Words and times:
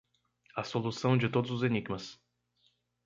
a 0.55 0.63
solução 0.63 1.15
de 1.15 1.29
todos 1.29 1.51
os 1.51 1.61
enigmas 1.61 2.19